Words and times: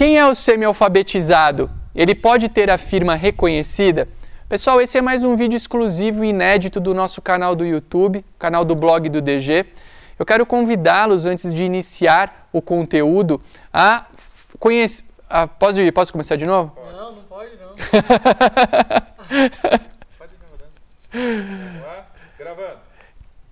Quem 0.00 0.16
é 0.16 0.24
o 0.26 0.34
semi-alfabetizado? 0.34 1.70
Ele 1.94 2.14
pode 2.14 2.48
ter 2.48 2.70
a 2.70 2.78
firma 2.78 3.14
reconhecida? 3.14 4.08
Pessoal, 4.48 4.80
esse 4.80 4.96
é 4.96 5.02
mais 5.02 5.22
um 5.22 5.36
vídeo 5.36 5.58
exclusivo 5.58 6.24
e 6.24 6.30
inédito 6.30 6.80
do 6.80 6.94
nosso 6.94 7.20
canal 7.20 7.54
do 7.54 7.66
YouTube, 7.66 8.24
canal 8.38 8.64
do 8.64 8.74
blog 8.74 9.10
do 9.10 9.20
DG. 9.20 9.66
Eu 10.18 10.24
quero 10.24 10.46
convidá-los, 10.46 11.26
antes 11.26 11.52
de 11.52 11.64
iniciar 11.64 12.48
o 12.50 12.62
conteúdo, 12.62 13.42
a 13.70 14.06
conhecer. 14.58 15.04
Ah, 15.28 15.46
posso, 15.46 15.78
ir? 15.78 15.92
posso 15.92 16.12
começar 16.12 16.36
de 16.36 16.46
novo? 16.46 16.72
Não, 16.96 17.16
não 17.16 17.22
pode 17.24 17.50
não. 17.60 17.74
Pode? 20.16 20.32
Gravando. 22.38 22.78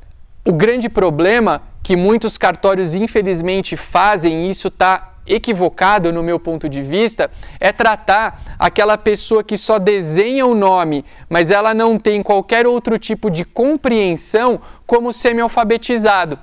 o 0.46 0.54
grande 0.54 0.88
problema 0.88 1.62
que 1.82 1.96
muitos 1.96 2.38
cartórios 2.38 2.96
infelizmente 2.96 3.78
fazem, 3.78 4.46
e 4.46 4.50
isso 4.50 4.70
está 4.70 5.15
equivocado 5.28 6.14
no 6.14 6.22
meu 6.22 6.40
ponto 6.40 6.70
de 6.70 6.82
vista 6.82 7.32
é 7.60 7.72
tratar 7.72 8.56
aquela 8.60 8.98
pessoa 8.98 9.44
que 9.44 9.58
só 9.58 9.80
desenha 9.80 10.46
o 10.46 10.54
nome, 10.56 11.04
mas 11.30 11.52
ela 11.52 11.74
não 11.74 11.98
tem 11.98 12.22
qualquer 12.22 12.68
outro 12.68 12.98
tipo 12.98 13.30
de 13.30 13.44
compreensão 13.44 14.62
como 14.86 15.12
semi-alfabetizado. 15.12 16.38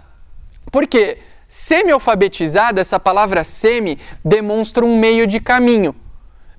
Por 0.71 0.87
quê? 0.87 1.19
Semi-alfabetizado, 1.47 2.81
essa 2.81 2.99
palavra 2.99 3.45
semi 3.45 3.99
demonstra 4.25 4.85
um 4.85 4.99
meio 4.99 5.27
de 5.27 5.39
caminho. 5.39 5.95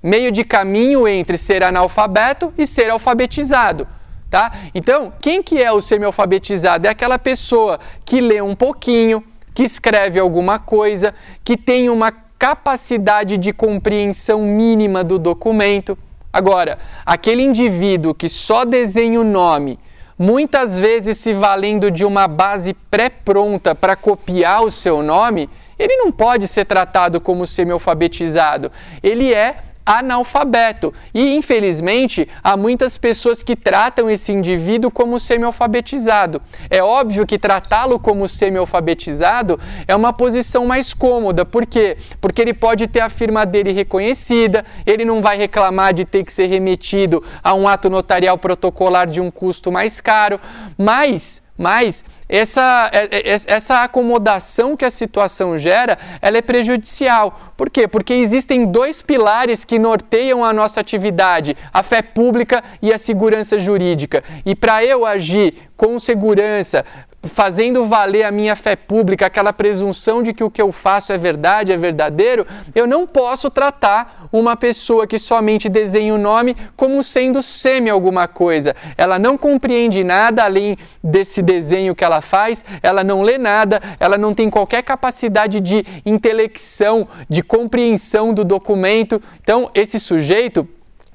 Meio 0.02 0.30
de 0.30 0.44
caminho 0.44 1.08
entre 1.08 1.36
ser 1.36 1.64
analfabeto 1.64 2.54
e 2.56 2.66
ser 2.66 2.90
alfabetizado. 2.90 3.88
Tá? 4.30 4.52
Então, 4.74 5.12
quem 5.20 5.42
que 5.42 5.62
é 5.62 5.72
o 5.72 5.80
semi-alfabetizado? 5.80 6.86
É 6.86 6.90
aquela 6.90 7.18
pessoa 7.18 7.78
que 8.04 8.20
lê 8.20 8.40
um 8.40 8.54
pouquinho, 8.54 9.22
que 9.54 9.62
escreve 9.62 10.18
alguma 10.18 10.58
coisa, 10.58 11.14
que 11.44 11.56
tem 11.56 11.88
uma 11.88 12.12
capacidade 12.38 13.38
de 13.38 13.52
compreensão 13.52 14.42
mínima 14.42 15.04
do 15.04 15.18
documento. 15.18 15.96
Agora, 16.32 16.78
aquele 17.06 17.42
indivíduo 17.42 18.12
que 18.12 18.28
só 18.28 18.64
desenha 18.64 19.20
o 19.20 19.24
nome, 19.24 19.78
muitas 20.18 20.78
vezes 20.78 21.16
se 21.16 21.32
valendo 21.32 21.90
de 21.90 22.04
uma 22.04 22.26
base 22.26 22.74
pré-pronta 22.90 23.74
para 23.74 23.94
copiar 23.94 24.64
o 24.64 24.70
seu 24.70 25.02
nome, 25.02 25.48
ele 25.78 25.96
não 25.96 26.10
pode 26.10 26.48
ser 26.48 26.64
tratado 26.64 27.20
como 27.20 27.46
semi-alfabetizado. 27.46 28.70
Ele 29.02 29.32
é 29.32 29.56
analfabeto. 29.84 30.92
E, 31.12 31.34
infelizmente, 31.34 32.28
há 32.42 32.56
muitas 32.56 32.96
pessoas 32.96 33.42
que 33.42 33.54
tratam 33.54 34.08
esse 34.08 34.32
indivíduo 34.32 34.90
como 34.90 35.20
semi-alfabetizado. 35.20 36.40
É 36.70 36.82
óbvio 36.82 37.26
que 37.26 37.38
tratá-lo 37.38 37.98
como 37.98 38.28
semi-alfabetizado 38.28 39.58
é 39.86 39.94
uma 39.94 40.12
posição 40.12 40.66
mais 40.66 40.94
cômoda. 40.94 41.44
Por 41.44 41.66
quê? 41.66 41.96
Porque 42.20 42.40
ele 42.40 42.54
pode 42.54 42.86
ter 42.86 43.00
a 43.00 43.10
firma 43.10 43.44
dele 43.44 43.72
reconhecida, 43.72 44.64
ele 44.86 45.04
não 45.04 45.20
vai 45.20 45.36
reclamar 45.36 45.92
de 45.92 46.04
ter 46.04 46.24
que 46.24 46.32
ser 46.32 46.46
remetido 46.46 47.22
a 47.42 47.54
um 47.54 47.68
ato 47.68 47.90
notarial 47.90 48.38
protocolar 48.38 49.06
de 49.06 49.20
um 49.20 49.30
custo 49.30 49.70
mais 49.70 50.00
caro, 50.00 50.40
mas 50.78 51.43
mas 51.56 52.04
essa, 52.28 52.90
é, 52.92 53.30
é, 53.30 53.36
essa 53.46 53.82
acomodação 53.82 54.76
que 54.76 54.84
a 54.84 54.90
situação 54.90 55.56
gera, 55.56 55.96
ela 56.20 56.38
é 56.38 56.42
prejudicial. 56.42 57.52
Por 57.56 57.70
quê? 57.70 57.86
Porque 57.86 58.12
existem 58.14 58.66
dois 58.66 59.02
pilares 59.02 59.64
que 59.64 59.78
norteiam 59.78 60.44
a 60.44 60.52
nossa 60.52 60.80
atividade, 60.80 61.56
a 61.72 61.82
fé 61.82 62.02
pública 62.02 62.62
e 62.82 62.92
a 62.92 62.98
segurança 62.98 63.58
jurídica. 63.58 64.24
E 64.44 64.54
para 64.56 64.84
eu 64.84 65.06
agir 65.06 65.70
com 65.76 65.98
segurança, 65.98 66.84
fazendo 67.24 67.86
valer 67.86 68.24
a 68.24 68.30
minha 68.30 68.56
fé 68.56 68.76
pública, 68.76 69.26
aquela 69.26 69.52
presunção 69.52 70.22
de 70.22 70.32
que 70.32 70.44
o 70.44 70.50
que 70.50 70.60
eu 70.60 70.72
faço 70.72 71.12
é 71.12 71.18
verdade, 71.18 71.72
é 71.72 71.76
verdadeiro, 71.76 72.46
eu 72.74 72.86
não 72.86 73.06
posso 73.06 73.50
tratar 73.50 74.28
uma 74.32 74.56
pessoa 74.56 75.06
que 75.06 75.18
somente 75.18 75.68
desenha 75.68 76.14
o 76.14 76.18
nome 76.18 76.56
como 76.76 77.02
sendo 77.02 77.42
semi 77.42 77.88
alguma 77.88 78.26
coisa. 78.26 78.74
Ela 78.96 79.18
não 79.18 79.38
compreende 79.38 80.02
nada 80.02 80.44
além 80.44 80.76
desse 81.02 81.42
desenho 81.42 81.94
que 81.94 82.04
ela 82.04 82.20
faz, 82.20 82.64
ela 82.82 83.04
não 83.04 83.22
lê 83.22 83.38
nada, 83.38 83.80
ela 84.00 84.18
não 84.18 84.34
tem 84.34 84.50
qualquer 84.50 84.82
capacidade 84.82 85.60
de 85.60 85.84
intelecção, 86.04 87.06
de 87.28 87.42
compreensão 87.42 88.32
do 88.32 88.44
documento. 88.44 89.20
Então, 89.40 89.70
esse 89.74 90.00
sujeito 90.00 90.68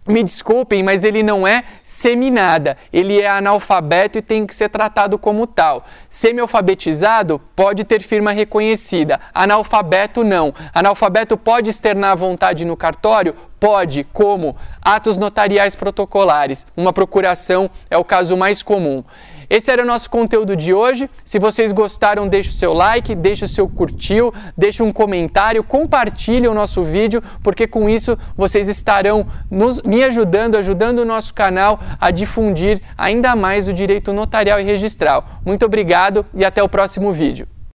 me 0.09 0.24
desculpem, 0.24 0.81
mas 0.81 1.03
ele 1.03 1.22
não 1.22 1.47
é 1.47 1.64
seminada, 1.84 2.75
ele 2.92 3.22
é 3.22 3.30
analfabeto 3.30 4.18
e 4.18 4.22
tem 4.22 4.46
que 4.46 4.56
ser 4.56 4.68
tratado 4.68 5.18
como 5.20 5.46
tal. 5.46 5.86
Semi-alfabetizado 6.09 7.40
pode 7.56 7.84
ter 7.84 8.02
firma 8.02 8.31
reconhecida, 8.31 9.20
analfabeto 9.34 10.24
não. 10.24 10.53
Analfabeto 10.74 11.38
pode 11.38 11.70
externar 11.70 12.18
vontade 12.18 12.66
no 12.66 12.75
cartório? 12.75 13.36
Pode, 13.59 14.06
como? 14.12 14.56
Atos 14.81 15.18
notariais 15.18 15.75
protocolares. 15.75 16.66
Uma 16.76 16.94
procuração 16.94 17.70
é 17.90 17.97
o 17.97 18.06
caso 18.06 18.36
mais 18.36 18.64
comum. 18.64 19.03
Esse 19.50 19.72
era 19.72 19.82
o 19.82 19.86
nosso 19.86 20.10
conteúdo 20.10 20.56
de 20.56 20.74
hoje. 20.74 21.10
Se 21.24 21.40
vocês 21.40 21.72
gostaram, 21.72 22.28
deixe 22.28 22.50
o 22.50 22.54
seu 22.54 22.72
like, 22.72 23.16
deixe 23.16 23.46
o 23.46 23.47
seu 23.47 23.68
curtiu, 23.68 24.32
deixe 24.56 24.84
um 24.84 24.91
comentário, 24.91 25.64
compartilhe 25.64 26.47
o 26.47 26.53
nosso 26.53 26.84
vídeo, 26.84 27.22
porque 27.41 27.66
com 27.66 27.90
isso 27.90 28.18
vocês 28.38 28.70
estarão 28.70 29.26
nos, 29.50 29.82
me 29.82 30.03
ajudando, 30.03 30.56
ajudando 30.56 31.00
o 31.00 31.06
nosso 31.06 31.34
canal 31.34 31.79
a 32.00 32.12
difundir 32.12 32.79
ainda 32.97 33.35
mais 33.35 33.68
o 33.68 33.73
direito 33.73 34.14
notarial 34.14 34.59
e 34.59 34.64
registral. 34.64 35.26
Muito 35.44 35.66
obrigado 35.66 36.26
e 36.34 36.46
até 36.46 36.62
o 36.62 36.70
próximo 36.70 37.12
vídeo. 37.12 37.47